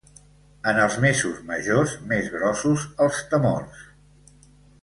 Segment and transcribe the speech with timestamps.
[0.71, 3.87] En els mesos majors, més grossos els temors.